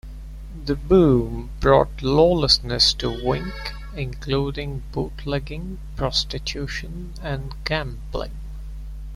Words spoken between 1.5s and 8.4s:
brought lawlessness to Wink, including bootlegging, prostitution, and gambling.